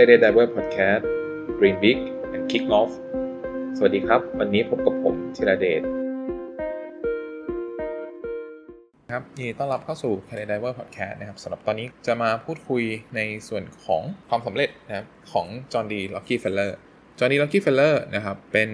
[0.00, 1.02] Career Diver Podcast
[1.58, 1.98] Dream Big
[2.34, 2.90] and Kick Off
[3.76, 5.82] สวัสดีครับ วันนี้พบกับผมธีระเดช
[9.12, 12.82] ครับยินดีต้อนรับเข้าสู่ Career Diver Podcast นะครับสำหรับตอนนี้จะมาพูดคุย
[13.16, 16.78] ในส่วนของความสำเร็จนะครับของจอห์นดีร็อกกี้เฟลเลอร์
[17.18, 18.70] จอห์นดีร็อกกี้เฟลเลอร์นะครับเป็น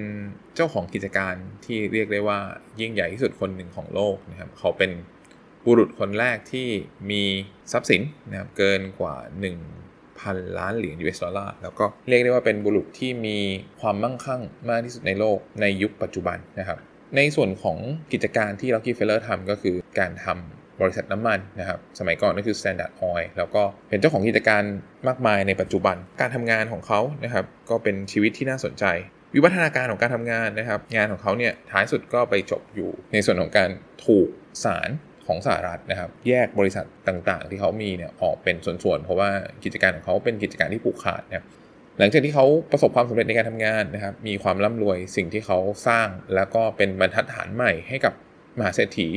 [0.55, 1.35] เจ้าของกิจการ
[1.65, 2.39] ที่เรียกได้ว่า
[2.81, 4.91] ยิ่งใหญ่ที่สุดคนหนึ่งของโลกนะครับเขาเป็น
[5.65, 6.69] บุรุษคนแรกที่
[7.11, 7.23] มี
[7.73, 9.17] ทรัพย์สินนะครับเกินกว่า
[10.23, 13.39] 1,000ล้านเหรียญ US ดอลลาร์แล้วก็เรียกได้ว่าเป็นบุรุษที่มี
[13.81, 16.79] ความมั่งคั่งมากที่สุดในโลกในยุคปัจจุบันนะครับ
[17.17, 17.79] ในส่วนของ
[18.13, 24.63] กิจการที่ Rockefeller ทำก็คือการทำบริษัทน้ำมันนะครับ สมัยก่อนก็คือ Standard Oil แล้วก็เป็นเจ้าของกิจการ
[25.09, 28.85] มากมายในปัจจุบัน การทำงานของเขานะครับก็เป็นชีวิตที่น่าสนใจ
[29.35, 33.71] วิวัฒนาการของการทำงานนะครับ งานของเขาเนี่ยท้ายสุดก็ไปจบอยู่ในส่วนของการ
[34.07, 34.29] ถูก
[34.65, 34.89] ศาล
[35.27, 39.31] ของสหรัฐนะครับ แยกบริษัทต่างๆ ที่เขามีเนี่ยออกเป็นส่วนๆ เพราะว่า
[39.65, 41.47] กิจการของเขาเป็นกิจการที่ผูกขาดนะ
[41.99, 48.13] หลังจากที่เขาประสบความสำเร็จในการทำงานนะครับ มีความร่ำรวยสิ่งที่เขาสร้าง แล้วก็เป็นบรรทัดฐานใหม่ให้กับ
[48.59, 49.09] มหาเศรษฐี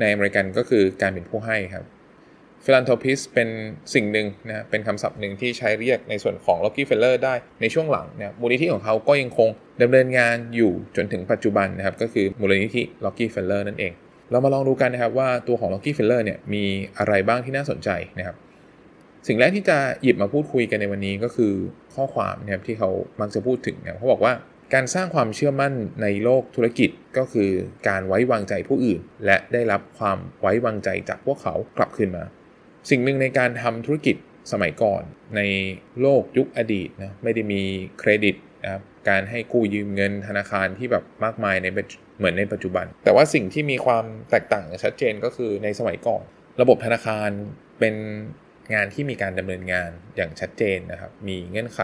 [0.00, 1.84] ในอเมริกันก็คือการเป็นผู้ให้ครับ
[2.64, 3.48] philanthropist เป็น
[3.94, 9.48] สิ่งหนึ่งนะเป็นคำศัพท์หนึ่งที่ใช้เรียกในส่วนของ Rockefeller ได้ในช่วงหลังนะมูลนิธิของเขาก็ยังคง
[9.82, 13.92] ดำเนินงานอยู่จนถึงปัจจุบันนะครับ ก็คือมูลนิธิ Rockefeller นั่นเอง
[14.30, 16.64] เรามาลองดูกันนะครับว่าตัวของ Rockefeller เนี่ยมี
[16.98, 18.36] อะไรบ้างที่น่าสนใจนะครับ
[19.26, 21.52] สิ่งแรกที่จะหยิบมาพูดคุยกันในวันนี้ก็คือ
[21.94, 24.32] ข้อความนะครับที่เขามักจะพูดถึงนะเขาบอกว่า
[24.74, 27.50] การสร้างความเชื่อมั่นในโลกธุรกิจก็คือ
[27.88, 32.24] การไว้วางใจผู้อื่น และได้รับความไว้วางใจจากพวกเขากลับคืนมา
[32.90, 34.16] สิ่งหนึ่งในการทำธุรกิจ
[34.52, 35.02] สมัยก่อน
[35.36, 35.40] ใน
[36.00, 37.62] โลกยุคอดีตนะไม่ได้มี
[37.98, 41.66] เครดิตนะครับการให้กู้ยืมเงินธนาคารที่แบบมากมายใน
[42.20, 46.22] เหมือนในปัจจุบัน แต่ว่าสิ่งที่มีความแตกต่างชัดเจนก็คือในสมัยก่อน
[46.60, 47.30] ระบบธนาคาร
[47.80, 47.94] เป็น
[48.74, 51.80] งานที่มีการดำเนินงานอย่างชัดเจนนะครับมีเงื่อนไข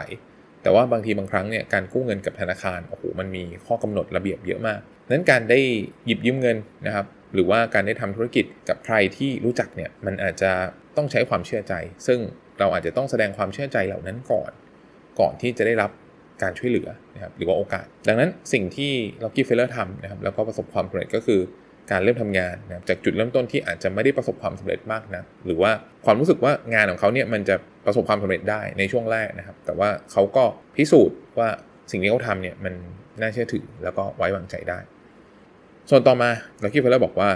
[0.62, 4.80] แต่ว่าบางทีบางครั้งเนี่ยการกู้เงินกับธนาคารโอ้โหมันมีข้อกำหนดระเบียบเยอะมาก
[5.10, 5.60] นั้นการได้
[6.06, 6.56] หยิบยืมเงิน
[6.86, 10.52] นะครับหรือว่าการได้ทำธุรกิจกับใครที่รู้จักเนี่ยมันอาจจะ
[10.96, 11.74] ต้องใช้ความเชื่อใจ
[12.06, 12.18] ซึ่ง
[12.58, 14.50] เราอาจจะต้องแสดงความเชื่อใจเหล่านั้นก่อน
[15.20, 15.90] ก่อนที่จะได้รับ
[16.42, 21.40] การช่วยเหลือนะครับหรือว่าโอกาส ดังนั้นสิ่งที่ร็อกกี้เฟลเลอร์ทำนะครับแล้วก็ประสบความสำเร็จก็คือ
[21.90, 25.72] การเริ่มทำงานนะจากจุดเริ่มต้นที่อาจจะไม่ได้ประสบความสำเร็จมากนะหรือว่า
[26.04, 30.44] ความรู้สึกว่างานของเขาเนี่ยมันจะประสบความสำเร็จได้ในช่วงแรกนะครับ แต่ว่าเขาก็
[30.76, 31.48] พิสูจน์ว่า
[31.90, 32.74] สิ่งที่เขาทำเนี่ยมัน
[33.20, 34.78] น่าเชื่อถือแล้วก็ไว้วางใจได้
[35.90, 36.30] ส่วนต่อมา
[36.62, 37.30] ล็อกกี้เฟลเลอร์บอกว่า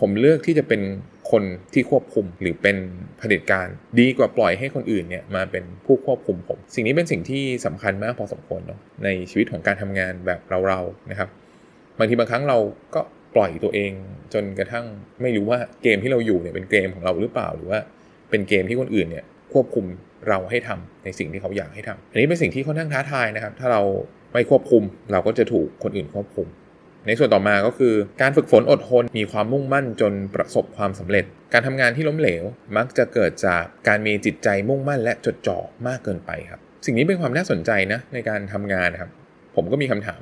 [0.00, 0.80] ผมเลือกที่จะเป็น
[1.30, 1.42] คน
[1.74, 2.76] ที่ควบคุมหรือเป็น
[3.18, 3.68] เผด็จการ
[3.98, 11.28] ดีกว่าปล่อยให้คนอื่นเนี่ยมาเป็นผู้ควบคุมผม สิ่งนี้เป็นสิ่งที่สำคัญมากพอสมควรเนาะในชีวิตของการทำงานแบบเราๆนะครับ
[11.98, 12.58] บางทีบางครั้งเรา
[12.94, 13.00] ก็
[13.34, 13.92] ปล่อยตัวเอง
[14.34, 14.84] จนกระทั่ง
[15.22, 17.78] ไม่รู้ว่าเกมที่เราอยู่เนี่ยเป็นเกมของเราหรือเปล่าหรือว่า
[18.30, 19.84] เป็นเกมที่คนอื่นเนี่ยควบคุม
[20.28, 23.82] เราให้ทำในสิ่งที่เขาอยากให้ทำอันนี้เป็นสิ่งที่ค่อนข้างท้าทายนะครับ ถ้าเรา
[24.32, 24.82] ไม่ควบคุม
[25.12, 26.46] เราก็จะถูกคนอื่นควบคุม
[27.06, 32.44] ในส่วนต่อมาก็คือการฝึกฝนอดทนมีความมุ่งมั่นจนประสบความสำเร็จ การทำงานที่ล้มเหลว
[32.76, 39.10] มักจะเกิดจากการมีจิตใจมุ่งมั่นและจดจ่อมากเกินไปครับ สิ่งนี้เป็นความน่าสนใจนะในการทำงานครับ
[39.56, 40.20] ผมก็มีคำถาม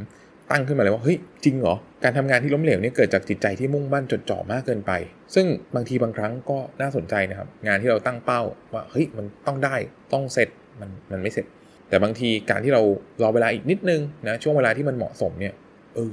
[0.51, 4.93] ตั้งขึ้นมาเลยว่าเฮ้ยจริงเหรอการทำงานที่ล้มเหลวเนี่ยเกิดจากจิตใจที่มุ่งมั่นจดจ่อมากเกินไป
[5.35, 8.43] ซึ่งบางทีบางครั้งก็น่าสนใจนะครับ งานที่เราตั้งเป้า
[8.75, 9.77] ว่าเฮ้ยมันต้องได้
[10.13, 10.49] ต้องเสร็จ
[10.81, 11.47] มันมันไม่เสร็จ
[11.89, 12.83] แต่บางทีการที่เรา
[13.23, 15.55] รอเวลาอีกนิดนึงนะช่วงเวลาที่มันเหมาะสมเนี่ย
[15.95, 16.13] เออ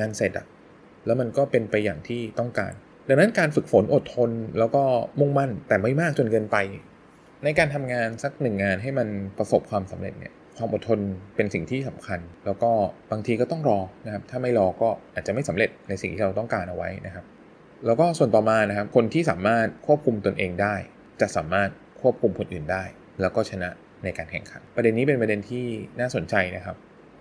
[0.00, 0.46] งานเสร็จอะ
[1.06, 2.72] แล้วมันก็เป็นไปอย่างที่ต้องการ
[3.08, 4.82] ดังนั้นการฝึกฝนอดทนแล้วก็
[5.20, 6.56] มุ่งมั่นแต่ไม่มากจนเกินไป
[7.44, 9.08] ในการทำงานสักหนึ่งงานให้มัน
[9.38, 11.00] ประสบความสำเร็จเนี่ยความอดทน
[11.36, 12.70] เป็นสิ่งที่สำคัญ แล้วก็
[13.10, 17.24] บางทีก็ต้องรอนะครับถ้าไม่รอก็อาจจะไม่สำเร็จในสิ่งที่เราต้องการเอาไว้นะครับ
[17.86, 20.74] แล้วก็ส่วนต่อมานะครับคนที่สามารถควบคุมตนเองได้
[21.20, 21.70] จะสามารถ
[22.00, 22.84] ควบคุมคนอื่นได้
[23.20, 23.68] แล้วก็ชนะ
[24.04, 25.64] ในการแข่งขัน ประเด็นนี้เป็นประเด็นที่
[26.00, 26.76] น่าสนใจนะครับ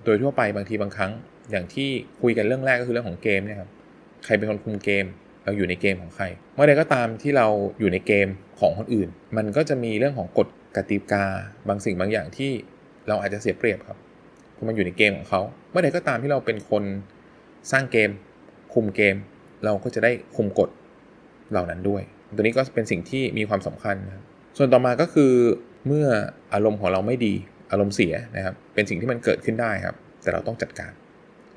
[0.05, 1.11] โดยทั่วไปบางทีบางครั้ง
[1.51, 1.89] อย่างที่
[2.21, 3.69] คุยกันเรื่องแรกก็คือเรื่องของเกมเนะครับ
[4.25, 5.05] ใครเป็นคนคุมเกม
[5.45, 6.25] เราอยู่ในเกมของใคร
[6.55, 7.47] เมื่อใดก็ตามที่เรา
[7.79, 8.27] อยู่ในเกม
[8.59, 10.47] ของคนอื่น มันก็จะมีเรื่องของกฎ
[10.77, 11.25] กติกา
[11.67, 12.51] บางสิ่งบางอย่างที่
[13.07, 13.97] เราอาจจะเสียเปรียบครับ
[14.53, 16.83] เพราะมันอยู่ในเกมของเขาเมื่อใดก็ตามที่เราเป็นคน
[17.71, 18.09] สร้างเกม
[18.73, 19.15] คุมเกม
[19.65, 20.69] เราก็จะได้คุมกฎ
[21.51, 22.01] เหล่านั้นด้วย
[22.35, 24.23] ตัวนี้ก็เป็นสิ่งที่มีความสำคัญนะครับ
[24.57, 25.31] ส่วนต่อมาก็คือ
[25.87, 26.07] เมื่อ
[26.53, 27.33] อารมณ์ของเราไม่ดี
[27.71, 30.91] อารมณ์เสียนะครับ เป็นสิ่งที่มันเกิดขึ้นได้ครับ แต่เราต้องจัดการ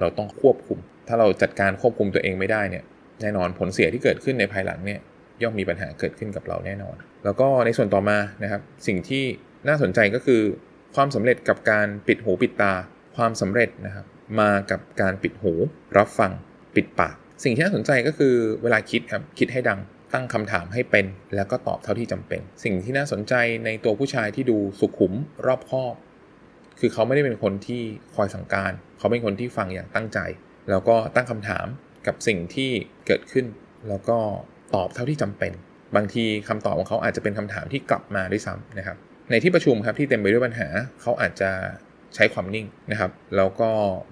[0.00, 2.85] เราต้องควบคุม ถ้าเราจัดการควบคุมตัวเองไม่ได้เนี่ย
[3.23, 5.00] แน่นอนผลเสียที่เกิดขึ้นในภายหลังเนี่ย
[5.43, 9.25] ย่อมมีปัญหาเกิดขึ้นกับเราแน่นอน แล้วก็ในส่วนต่อมานะครับ สิ่งที่
[9.69, 10.43] น่าสนใจก็คือ
[10.94, 12.73] ความสำเร็จกับการปิดหูปิดตา
[13.17, 14.06] ความสำเร็จนะครับ
[14.41, 15.52] มากับการปิดหู
[15.99, 16.32] รับฟัง
[16.76, 17.14] ปิดปาก
[17.44, 19.81] สิ่งที่น่าสนใจก็คือเวลาคิดครับคิดให้ดัง
[20.12, 25.12] ตั้งคำถามให้เป็น แล้วก็ตอบเท่าที่จำเป็น สิ่งที่น่าสนใจในตัวผู้ชายที่ดูสุขุม
[25.47, 25.94] รอบคอบ
[26.79, 27.82] คือเขาไม่ได้เป็นคนที่
[28.15, 30.19] คอยสั่งการ เขาเป็นคนที่ฟังอย่างตั้งใจ
[30.71, 31.67] แล้วก็ตั้งคำถาม
[32.06, 32.71] กับสิ่งที่
[33.06, 33.47] เกิดขึ้น
[33.88, 34.19] แล้วก็
[34.75, 35.53] ตอบเท่าที่จำเป็น
[35.97, 38.97] บางทีคำตอบของเขาอาจจะเป็นคำถามที่กลับมาด้วยซ้ำนะครับ
[39.31, 40.69] ในที่ประชุมครับที่เต็มไปด้วยปัญหา
[41.03, 41.50] เขาอาจจะ
[42.15, 43.71] ใช้ความนิ่งนะครับ แล้วก็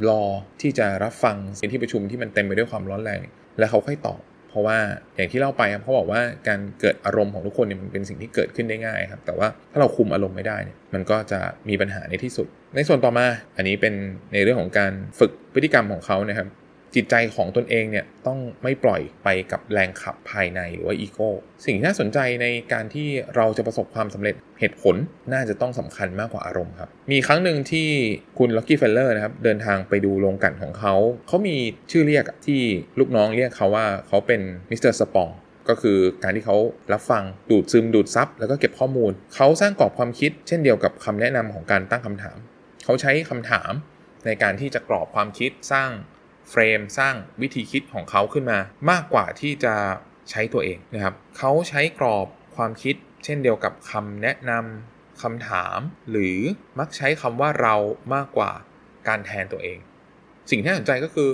[0.08, 0.22] รอ
[0.62, 3.22] ที่จะรับฟังสิ่งที่ประชุมที่มันเต็มไปด้วยความร้อนแรง
[3.58, 4.20] แล้วเขาค่อยตอบ
[4.52, 4.78] เพราะว่า
[5.16, 12.46] อย่างที่เล่าไปครับเขาบอกว่าการเกิดอารมณ์ของทุกคนเนี่ยมันเป็นสิ่งที่เกิดขึ้นได้ง่ายครับ แต่ว่าถ้าเราคุมอารมณ์ไม่ได้เนี่ยมันก็จะมีปัญหาในที่สุด
[12.76, 13.26] ในส่วนต่อมา
[13.56, 13.94] อันนี้เป็น
[14.32, 16.48] ในเรื่องของการฝึกพฤติกรรมของเขานะครับ
[16.94, 21.30] จิตใจของตนเองเนี่ยต้องไม่ปล่อยไปกับแรงขับภายในหรือว่าอีโก้
[21.66, 24.96] สิ่งที่น่าสนใจในการที่เราจะประสบความสำเร็จเหตุผล
[25.32, 27.88] น่าจะต้องสำคัญมากกว่าอารมณ์ครับ มีครั้งหนึ่งที่
[28.38, 30.94] คุณร็อกกี้เฟลเลอร์นะครับเดินทางไปดูโรงกลั่นของเขา
[31.28, 31.56] เขามี
[31.90, 32.60] ชื่อเรียกที่
[32.98, 35.30] ลูกน้องเรียกเขาว่าเขาเป็น Mister Sponge
[35.68, 36.56] ก็คือการที่เขา
[36.92, 42.36] รับฟังดูดซึมดูดซับแล้วก็เก็บข้อมูล เขาสร้างกรอบความคิด เช่นเดียวกับคำแนะนำของการตั้งคำถาม
[42.84, 43.72] เขาใช้คำถาม
[44.26, 45.90] ในการที่จะกรอบความคิดสร้าง
[46.52, 48.58] frame สร้างวิธีคิดของเขาขึ้นมา
[48.90, 49.74] มากกว่าที่จะ
[50.30, 52.26] ใช้ตัวเองนะครับเขาใช้กรอบ
[52.56, 52.94] ความคิด
[53.24, 55.78] เช่นเดียวกับคำแนะนำคำถาม
[56.10, 56.38] หรือ
[56.78, 57.74] มักใช้คำว่าเรา
[58.14, 58.50] มากกว่า
[59.08, 59.78] การแทนตัวเอง
[60.50, 61.28] สิ่งที่น่าสนใจก็คือ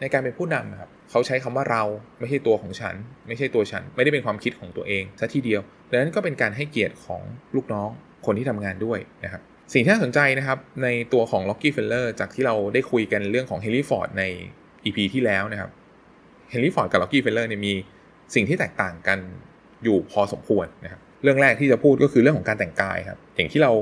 [0.00, 1.82] ในการเป็นผู้นำนะครับเขาใช้คำว่าเรา
[2.18, 2.94] ไม่ใช่ตัวของฉัน
[3.26, 5.60] ไม่ใช่ตัวฉัน ไม่ได้เป็นความคิดของตัวเองซะทีเดียว
[5.90, 7.22] ดังนั้นก็เป็นการให้เกียรติของ
[7.54, 7.88] ลูกน้อง
[8.26, 9.42] คนที่ทำงานด้วยนะครับ
[9.72, 14.24] สิ่งที่น่าสนใจนะครับ ในตัวของ Locky Feller จากที่เราได้คุยกันเรื่องของ Henry Ford ใน
[14.84, 15.70] EP ที่แล้วนะครับ
[16.52, 17.74] Henry Ford กับ Locky Feller เนี่ยมี
[18.34, 19.18] สิ่งที่แตกต่างกัน
[19.84, 23.72] อยู่พอสมควรนะครับเรื่องแรกที่จะพูดก็คือเรื่องของการแต่งกายครับอย่างที่เรา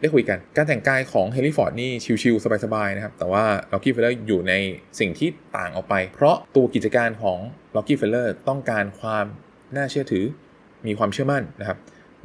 [0.00, 1.90] ได้คุยกันการแต่งกายของ Henry Ford นี่
[2.22, 4.54] ชิลๆสบายๆนะครับแต่ว่า Locky Feller อร์อยู่ใน
[5.00, 7.38] สิ่งที่ต่างออกไป เพราะตัวกิจการของ
[7.76, 9.26] Locky Feller ต้องการความ
[9.76, 10.24] น่าเชื่อถือ
[10.86, 11.78] มีความเชื่อมั่นนะครับ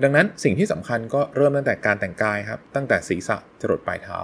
[0.03, 4.17] ดังนั้นสิ่งที่สำคัญก็เริ่มตั้งแต่การแต่งกายครับ ตั้งแต่ศีรษะจรดปลายเท้า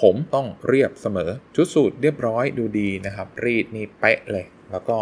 [0.00, 4.96] ผมต้องเรียบเสมอ ชุดสูทเรียบร้อยดูดีนะครับ รีดนี่เป๊ะเลย แล้วก็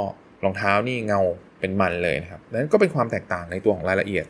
[0.45, 1.21] รองเท้านี่เงา
[1.61, 4.27] เป็นมันเลยนะครับนั้นก็เป็นความแตกต่างในตัวของรายละเอียด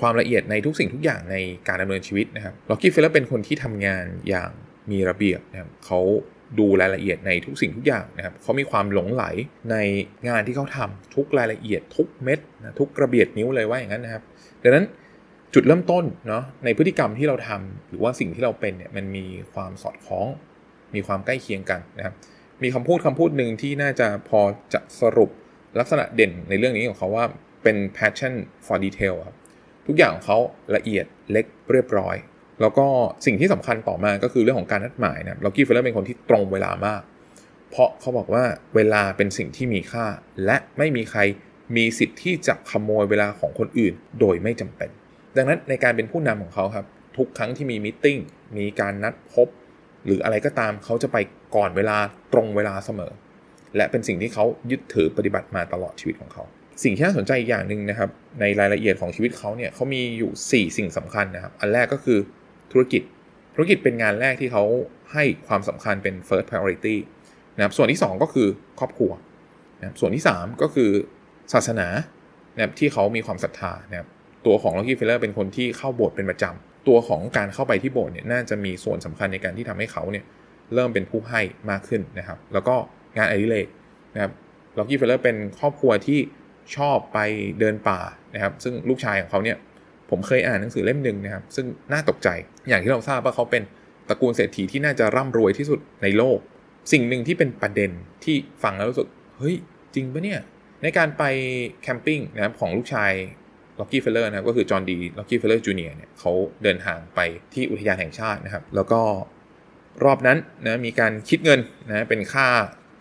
[0.00, 1.36] ความละเอียดในทุกสิ่งทุกอย่างใน
[1.68, 4.50] การดำเนินชีวิตนะครับล็อกกี้เฟลเลอร์เป็นคนที่ทำงานอย่าง
[4.90, 6.00] มีระเบียบนะครับเขา
[6.58, 9.24] ดูรายละเอียดในทุกสิ่งทุกอย่างนะครับเขามีความหลงไหล
[9.70, 9.76] ใน
[10.28, 14.22] งานที่เขาทำทุกรายละเอียดทุกเม็ดนะทุกกระเบียดนิ้วเลยว่าอย่างนั้นนะครับ
[14.62, 14.86] ดังนั้น
[15.54, 19.24] จุดเริ่มต้นเนาะในพฤติกรรมที่เราทำหรือว่าสิ่งที่เราเป็นเนี่ยมันมี
[19.54, 20.26] ความสอดคล้อง
[20.94, 22.14] มีความใกล้เคียงกันนะครับ
[22.62, 24.40] มีคำพูดคำพูดหนึ่งที่น่าจะพอ
[24.74, 25.30] จะสรุป
[25.80, 27.24] ลักษณะเด่นในเรื่องนี้ของเขาว่า
[27.62, 28.34] เป็น passion
[28.66, 29.36] for detail ครับ
[29.86, 30.38] ทุกอย่างของเขา
[30.76, 32.16] ละเอียดเล็กเรียบร้อย
[32.60, 32.86] แล้วก็
[33.26, 37.02] สิ่งที่สำคัญต่อมาก็คือเรื่องของการนัดหมายนะล็อกกี้เฟลเลอร์เป็นคนที่ตรงเวลามาก
[37.70, 38.44] เพราะเขาบอกว่า
[38.74, 40.04] เวลาเป็นสิ่งที่มีค่า
[40.44, 41.20] และไม่มีใคร
[41.76, 44.90] มีสิทธิ์ที่จะขโมยเวลาของคนอื่น โดยไม่จำเป็น
[45.36, 46.86] ดังนั้นในการเป็นผู้นำของเขาครับ
[47.16, 48.06] ทุกครั้งที่มีมิ팅
[48.58, 49.48] มีการนัดพบ
[50.04, 51.16] หรืออะไรก็ตามเขาจะไป
[51.56, 51.98] ก่อนเวลา
[52.32, 53.12] ตรงเวลาเสมอ
[53.76, 56.44] และเป็นสิ่งที่เขายึดถือปฏิบัติมาตลอดชีวิตของเขา
[56.84, 58.10] สิ่งที่น่าสนใจอีกอย่างหนึ่งนะครับ
[58.40, 62.18] ในรายละเอียดของชีวิตเขาเนี่ยเขามีอยู่ 4 สิ่งสำคัญนะครับ อันแรกก็คือ
[62.72, 63.02] ธุรกิจ
[63.54, 64.64] ธุรกิจเป็นงานแรกที่เขา
[65.12, 66.96] ให้ความสำคัญเป็น first priority
[67.56, 68.48] นะครับส่วนที่ 2 ก็คือ
[68.78, 69.10] ครอบครัว
[69.80, 70.90] นะครับส่วนที่ 3 ก็คือ
[71.52, 71.88] ศาสนา
[72.56, 74.08] นะครับที่เขามีความศรัทธานะครับ
[74.46, 80.24] ตัวของร็อกกี้เฟลเลอร์เป็นคนที่เข้าโบสถ์เป็นประจำตัวของการเข้าไปที่โบสถ์เนี่ยน่าจะมีส่วนสำคัญในการที่ทำให้เขาเนี่ย
[80.74, 82.74] เริ่มเป็นผู้ให้มากขึ้นนะครับ แล้วก็
[83.16, 83.68] งานอดิเรก
[84.14, 84.32] นะครับ
[84.78, 86.18] ร็อกกี้เฟลเลอร์เป็นครอบครัวที่
[86.76, 87.18] ชอบไป
[87.60, 88.00] เดินป่า
[88.34, 89.56] นะครับ ซึ่งลูกชายของเขาเนี่ย
[90.10, 92.28] ผมเคยอ่านหนังสือเล่มหนึ่งนะครับ ซึ่งน่าตกใจ
[92.68, 93.62] อย่างที่เราทราบว่าเขาเป็น
[94.08, 96.38] ตระกูลเศรษฐีที่น่าจะร่ำรวยที่สุดในโลก
[96.92, 97.90] สิ่งหนึ่งที่เป็นประเด็น
[98.24, 99.08] ที่ฟังแล้วรู้สึก
[99.38, 99.56] เฮ้ย
[99.94, 100.40] จริงปะเนี่ย
[100.82, 101.24] ในการไป
[101.82, 103.12] camping นะครับของลูกชาย
[103.80, 106.32] ร็อกกี้เฟลเลอร์นะครับก็คือจอห์นดีร็อกกี้เฟลเลอร์จูเนียร์เนี่ยเขา
[106.62, 107.20] เดินทางไป
[107.54, 109.00] ที่อุทยานแห่งชาตินะครับ แล้วก็
[110.04, 112.46] รอบนั้นนะมีการคิดเงินนะเป็นค่า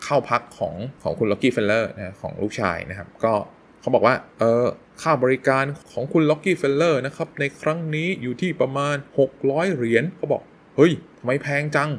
[0.03, 3.33] เข้าพักของของคุณร็อกกี้เฟลเลอร์นะของลูกชายนะครับ ก็
[3.81, 4.65] เขาบอกว่าเออ
[5.01, 8.95] ค่าบริการของคุณร็อกกี้เฟลเลอร์นะครับในครั้งนี้อยู่ที่ประมาณ
[9.37, 10.41] 600 เหรียญเขาบอก
[10.75, 11.89] เฮ้ยทำไมแพงจัง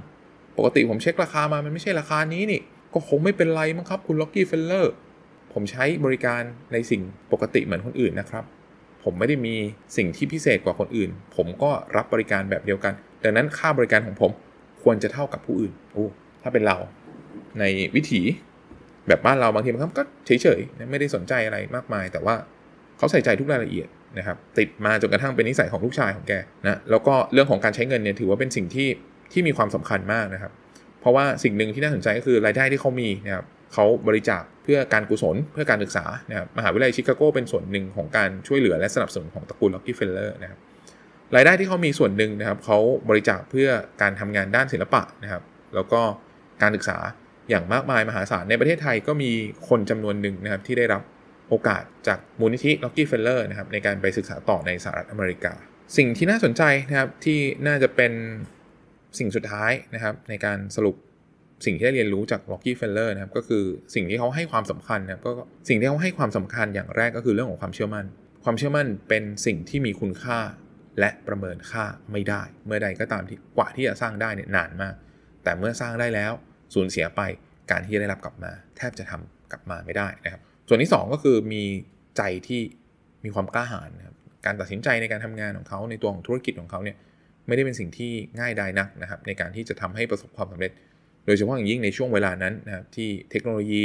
[0.58, 2.61] ปกติผมเช็คราคามามันไม่ใช่ราคานี้นี่
[2.94, 4.92] ก็คงไม่เป็นไรมั้งครับคุณร็อกกี้เฟลเลอร์
[5.52, 7.02] ผมใช้บริการในสิ่ง
[7.33, 8.45] ปกติเหมือนคนอื่นนะครับ
[9.05, 9.55] ผมไม่ได้มี
[9.97, 14.31] สิ่งที่พิเศษกว่าคนอื่น ผมก็รับบริการแบบเดียวกัน ดังนั้นค่าบริการของผม
[14.83, 16.07] ควรจะเท่ากับผู้อื่นโอ้
[16.43, 16.76] ถ้าเป็นเรา
[17.61, 17.64] ใน
[17.97, 18.23] วิถี
[19.09, 22.35] แบบบ้านเราบางทีมันก็เฉยๆไม่ได้สนใจอะไรมากมาย แต่ว่า
[22.99, 23.88] เขาใส่ใจทุกรายละเอียด
[24.19, 26.33] นะครับ ติดมาจนกระทั่งเป็นนิสัยของลูกชายของแก
[26.64, 28.88] นะแล้วก็เรื่องของการใช้เงินเนี่ยถือว่าเป็นสิ่งที่
[29.33, 30.52] ที่มีความสำคัญมากนะครับ
[31.00, 40.58] เพราะว่าสิ่งหนึ่งที่น่าสนใจก็คือรายได้ที่เขามีนะครับ เขาบริจาคเพื่อการกุศลเพื่อการศึกษานะครับมหาวิทยาลัยชิคาโกเป็นส่วนหนึ่งของการช่วยเหลือและสนับสนุนของตระกูลร็อกกี้เฟลเลอร์นะครับ
[41.34, 43.68] รายได้ที่เขามีส่วนหนึ่งนะครับเขาบริจาคเพื่อ
[44.02, 45.42] การทำงานด้านศิลปะนะครับ
[45.75, 46.00] แล้วก็
[46.62, 46.98] การศึกษา
[47.50, 49.30] อย่างมากมายมหาศาลในประเทศไทยก็มี
[49.68, 51.02] คนจำนวนหนึ่งนะครับที่ได้รับ
[51.48, 55.52] โอกาสจากมูลนิธิร็อกกี้เฟลเลอร์นะครับในการไปศึกษาต่อในสหรัฐอเมริกา
[55.96, 58.12] สิ่งที่น่าสนใจนะครับที่น่าจะเป็น
[59.18, 60.96] สิ่งสุดท้ายนะครับในการสรุป
[61.64, 65.32] สิ่งที่ได้เรียนรู้จากร็อกกี้เฟลเลอร์นะครับก็คือสิ่งที่เขาให้ความสำคัญนะครับก็
[65.68, 68.06] สิ่งที่เขาให้ความสำคัญอย่างแรกก็คือเรื่องของความเชื่อมั่น
[68.44, 70.38] ความเชื่อมั่นเป็นสิ่งที่มีคุณค่า
[71.00, 74.94] และประเมินค่าไม่ได้ เมื่อใดก็ตามที่กว่าที่จะสร้างได้เนี่ยนานมาก
[75.44, 76.32] แต่เมื่อสร้างได้แล้ว
[76.74, 77.20] สูญเสียไป
[77.70, 81.62] การที่จะได้รับกลับมา แทบจะทำกลับมาไม่ได้นะครับ ส่วนที่ 2 ก็คือมี
[82.16, 82.60] ใจที่
[83.24, 86.96] มีความกล้าหาญนะครับการตัดสินใจในการทำงานของเขาในตัวของธุรกิจของเขาเนี่ย
[87.46, 90.72] ไม่ได้เป็นสิ่งที่ง่ายดายนักนะครับในการที่จะทำให้ประสบความสำเร็จ
[91.28, 93.82] โดยเฉพาะอย่างยิ่งในช่วงเวลานั้นนะครับที่เทคโนโลยี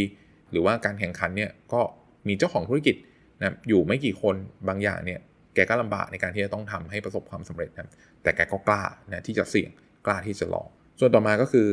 [0.52, 1.82] หรือว่าการแข่งขันเนี่ยก็
[2.28, 2.96] มีเจ้าของธุรกิจ
[3.40, 4.36] นะอยู่ไม่กี่คน
[4.68, 5.20] บางอย่างเนี่ย
[5.56, 7.90] แกก็ลำบากในการที่จะต้องทำให้ประสบความสำเร็จนะ
[8.24, 9.70] แต่แกก็กล้านะที่จะเสี่ยง
[10.06, 10.68] กล้าที่จะลอง
[11.00, 11.68] ส่วนต่อมาก็คือ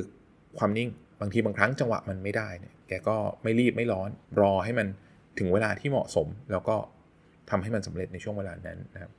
[0.59, 0.89] ความนิ่ง
[1.21, 4.11] บางทีบางครั้งจังหวะมันไม่ได้เนี่ยแกก็ไม่รีบไม่ร้อน
[4.41, 4.87] รอให้มัน
[5.39, 6.77] ถึงเวลาที่เหมาะสม แล้วก็
[7.50, 9.12] ทำให้มันสำเร็จในช่วงเวลานั้นนะครับ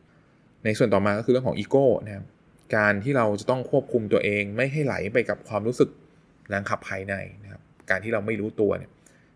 [0.66, 2.26] ในส่วนต่อมาก็คือเรื่องของอีโก้นะครับ
[2.76, 5.90] การที่เราจะต้องควบคุมตัวเองไม่ให้ไหลไปกับความรู้สึก
[6.52, 8.92] แรงขับภายในนะครับการที่เราไม่รู้ตัวเนี่ย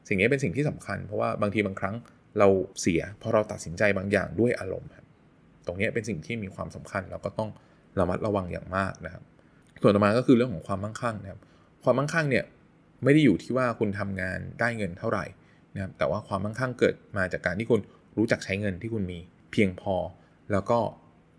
[0.07, 1.95] สิ่งนี้เป็นสิ่งที่สำคัญ เพราะว่าบางทีบางครั้ง
[2.39, 2.47] เรา
[2.81, 5.05] เสีย เพราะเราตัดสินใจบางอย่างด้วยอารมณ์ครับ
[5.65, 7.49] ตรงนี้เป็นสิ่งที่มีความสำคัญเราก็ต้อง
[7.99, 9.23] ระมัดระวังอย่างมากนะครับ
[9.81, 11.39] ส่วนต่อมาก็คือเรื่องของความมั่งคั่งนะครับ
[11.83, 12.45] ความมั่งคั่งเนี่ย
[13.03, 15.25] ไม่ได้อยู่ที่ว่าคุณทำงานได้เงินเท่าไหร่
[15.75, 17.81] นะครับแต่ว่าความมั่งคั่งเกิดมาจากการที่คุณ
[18.17, 19.19] รู้จักใช้เงินที่คุณมี
[19.51, 19.95] เพียงพอ
[20.51, 20.79] แล้วก็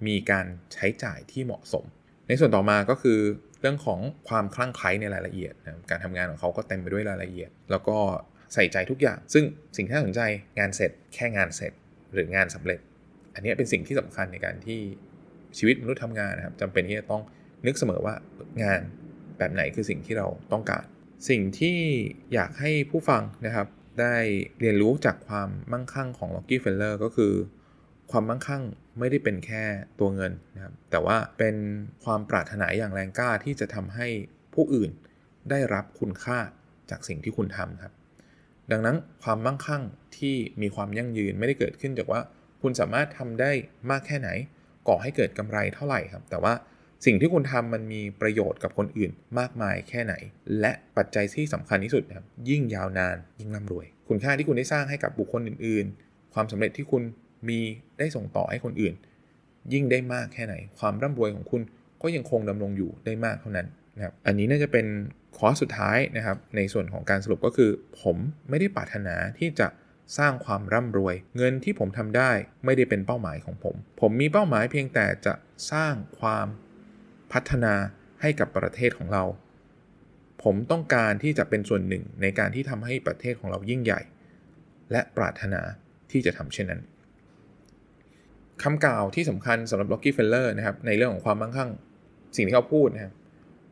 [0.06, 1.84] มีการใช้จ่ายที่เหมาะสม
[2.28, 3.18] ในส่วนต่อมาก็คือ
[3.55, 7.96] เรื่องของความคลั่งไคล้ในรายละเอียดนะการทำงานของเขาก็เต็มไปด้วยรายละเอียด แล้วก็
[8.54, 9.44] ใส่ใจทุกอย่าง ซึ่ง
[9.76, 10.20] สิ่งที่น่าสนใจ
[10.58, 11.72] งานเสร็จ แค่งานเสร็จ
[12.12, 12.80] หรืองานสำเร็จ
[13.34, 14.80] อันนี้เป็นสิ่งที่สำคัญในการที่
[15.58, 17.22] ชีวิตมนุษย์ทำงานนะครับจำเป็นที่จะต้อง
[17.66, 18.14] นึกเสมอว่า
[18.62, 18.80] งาน
[19.38, 20.84] แบบไหนคือสิ่งที่เราต้องการ
[21.28, 21.78] สิ่งที่
[22.34, 23.66] อยากให้ผู้ฟังนะครับ
[24.00, 24.16] ได้
[24.60, 27.32] เรียนรู้จากความมั่งคั่งของ Rocky Feller ก็คือ
[28.10, 28.62] ความมั่งคั่ง
[28.98, 29.62] ไม่ได้เป็นแค่
[30.00, 31.56] ตัวเงินนะครับแต่ว่าเป็น
[32.04, 34.08] ความปรารถนาอย่างแรงกล้าที่จะทำให้
[34.54, 34.90] ผู้อื่น
[35.50, 36.38] ได้รับคุณค่า
[36.90, 37.92] จากสิ่งที่คุณทำครับ
[38.72, 39.82] ดังนั้นความมั่งคั่ง
[40.18, 42.20] ที่มีความยั่งยืนไม่ได้เกิดขึ้นจากว่า
[42.62, 43.50] คุณสามารถทำได้
[43.90, 44.30] มากแค่ไหน
[44.88, 46.54] ก่อให้เกิดกำไรเท่าไหร่ครับ แต่ว่า
[47.06, 50.14] สิ่งที่คุณทำมันมีประโยชน์กับคนอื่นมากมายแค่ไหน
[50.60, 57.02] และปัจจัยที่สำคัญที่สุดครับยิ่งยาวนานยิ่งร่ำรวย คุณค่าที่คุณได้สร้างให้กับบุคคลอื่น ๆ ความสำเร็จที่คุณ
[57.48, 57.60] มี
[57.98, 58.94] ได้ส่งต่อให้คนอื่น
[59.72, 61.62] ยิ่งได้มากแค่ไหน ความร่ำรวยของคุณ
[62.02, 63.66] ก็ยังคงดำรงอยู่ได้มากเท่านั้น
[63.96, 64.86] นะครับอันนี้น่าจะเป็น
[65.38, 67.70] ข้อสุดท้ายนะครับ ในส่วนของการสรุปก็คือ
[68.02, 68.16] ผม
[68.48, 69.68] ไม่ได้ปรารถนาที่จะ
[70.18, 72.30] สร้างความร่ำรวย เงินที่ผมทำได้
[72.64, 75.34] ไม่ได้เป็นเป้าหมายของผม ผมมีเป้าหมายเพียงแต่จะ
[75.72, 76.46] สร้างความ
[77.32, 77.74] พัฒนา
[78.20, 79.24] ให้กับประเทศของเรา
[80.42, 84.00] ผมต้องการที่จะเป็นส่วนหนึ่งในการที่ทำให้ประเทศของเรายิ่งใหญ่
[84.92, 85.60] และปรารถนา
[86.10, 86.80] ที่จะทำเช่นนั้น
[88.62, 91.70] คำกล่าวที่สำคัญสำหรับร็อกกี้เฟลเลอร์นะครับในเรื่องของความมั่งคั่ง
[92.36, 93.12] สิ่งที่เขาพูดนะครับ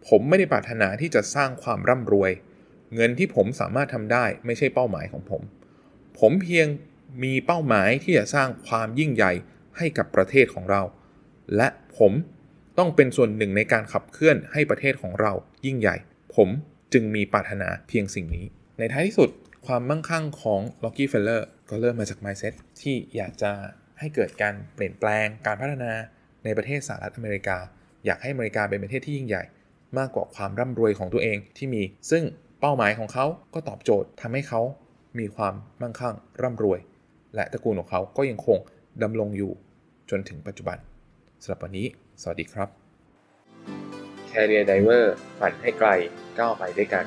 [0.09, 2.31] ผมไม่ได้ปรารถนาที่จะสร้างความร่ำรวย
[2.95, 5.43] เงินที่ผมสามารถทำได้ไม่ใช่เป้าหมายของผม
[6.19, 6.67] ผมเพียง
[7.23, 9.33] มีเป้าหมายที่จะสร้างความยิ่งใหญ่
[9.77, 10.83] ให้กับประเทศของเรา
[11.57, 12.13] และผม
[12.79, 15.33] ต้องเป็นส่วนหนึ่งในการขับเคลื่อนให้ประเทศของเรา
[15.65, 15.97] ยิ่งใหญ่
[16.37, 16.49] ผม
[16.93, 18.47] จึงมีปรารถนาเพียงสิ่งนี้
[18.79, 19.31] ในท้ายที่สุด
[19.67, 23.53] ความมั่งคั่งของ Rocky Feller ก็เริ่มมาจาก mindset ที่อยากจะ
[23.99, 25.93] ให้เกิดการเปลี่ยนแปลงการพัฒนา
[26.45, 27.59] ในประเทศสหรัฐอเมริกา
[28.05, 29.43] อยากให้อเมริกาเป็นประเทศที่ยิ่งใหญ่
[29.99, 32.23] มากกว่าความร่ำรวยของตัวเองที่มี ซึ่ง
[32.61, 34.61] เป้าหมายของเขาก็ตอบโจทย์ทำให้เขา
[35.19, 36.81] มีความมั่งคั่งร่ำรวย
[37.35, 38.59] และตระกูลของเขาก็ยังคง
[39.03, 39.53] ดำรงอยู่
[40.11, 40.79] จนถึงปัจจุบัน
[41.43, 41.87] สำหรับวันนี้
[42.23, 42.69] สวัสดีครับ
[44.31, 45.05] Career Diver
[45.39, 45.89] ฝันให้ไกล
[46.39, 47.05] ก้าวไปด้วยกัน